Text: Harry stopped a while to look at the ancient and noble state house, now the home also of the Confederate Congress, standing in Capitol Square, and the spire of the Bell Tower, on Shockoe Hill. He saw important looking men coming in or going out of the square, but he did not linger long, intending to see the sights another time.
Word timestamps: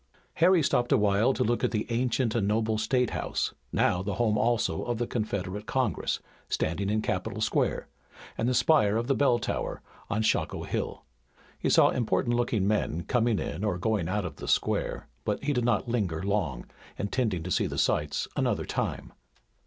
Harry 0.37 0.63
stopped 0.63 0.91
a 0.91 0.97
while 0.97 1.31
to 1.31 1.43
look 1.43 1.63
at 1.63 1.69
the 1.69 1.85
ancient 1.91 2.33
and 2.33 2.47
noble 2.47 2.79
state 2.79 3.11
house, 3.11 3.53
now 3.71 4.01
the 4.01 4.15
home 4.15 4.35
also 4.35 4.81
of 4.81 4.97
the 4.97 5.05
Confederate 5.05 5.67
Congress, 5.67 6.19
standing 6.49 6.89
in 6.89 7.03
Capitol 7.03 7.39
Square, 7.39 7.87
and 8.35 8.49
the 8.49 8.55
spire 8.55 8.97
of 8.97 9.05
the 9.05 9.13
Bell 9.13 9.37
Tower, 9.37 9.79
on 10.09 10.23
Shockoe 10.23 10.63
Hill. 10.65 11.05
He 11.59 11.69
saw 11.69 11.89
important 11.89 12.35
looking 12.35 12.67
men 12.67 13.03
coming 13.03 13.37
in 13.37 13.63
or 13.63 13.77
going 13.77 14.09
out 14.09 14.25
of 14.25 14.37
the 14.37 14.47
square, 14.47 15.07
but 15.23 15.43
he 15.43 15.53
did 15.53 15.65
not 15.65 15.87
linger 15.87 16.23
long, 16.23 16.65
intending 16.97 17.43
to 17.43 17.51
see 17.51 17.67
the 17.67 17.77
sights 17.77 18.27
another 18.35 18.65
time. 18.65 19.13